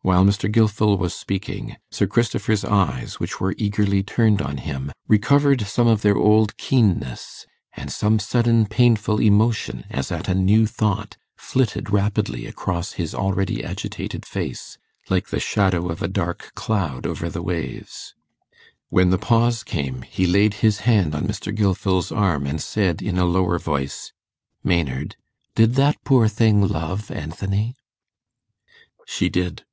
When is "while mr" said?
0.00-0.50